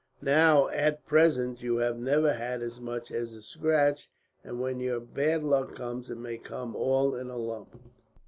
[0.23, 4.09] Now at present you have never had as much as a scratch,
[4.43, 7.79] and when your bad luck comes, it may come all in a lump."